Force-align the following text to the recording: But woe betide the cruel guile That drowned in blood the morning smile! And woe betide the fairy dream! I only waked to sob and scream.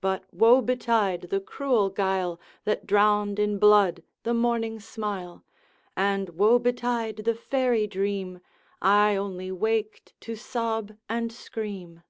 But 0.00 0.24
woe 0.34 0.60
betide 0.62 1.28
the 1.30 1.38
cruel 1.38 1.90
guile 1.90 2.40
That 2.64 2.88
drowned 2.88 3.38
in 3.38 3.56
blood 3.60 4.02
the 4.24 4.34
morning 4.34 4.80
smile! 4.80 5.44
And 5.96 6.30
woe 6.30 6.58
betide 6.58 7.18
the 7.18 7.36
fairy 7.36 7.86
dream! 7.86 8.40
I 8.82 9.14
only 9.14 9.52
waked 9.52 10.12
to 10.22 10.34
sob 10.34 10.96
and 11.08 11.30
scream. 11.32 12.02